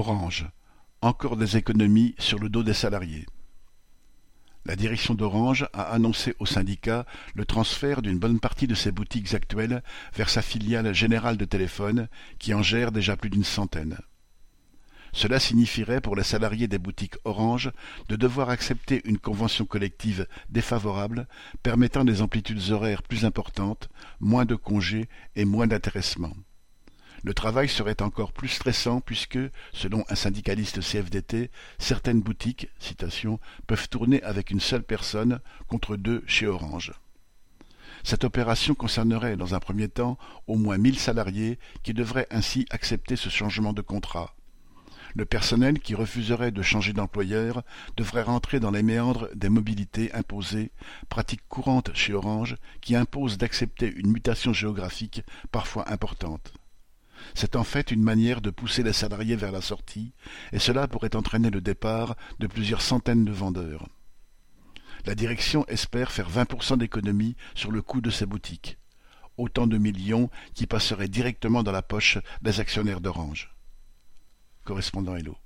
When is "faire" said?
66.12-66.30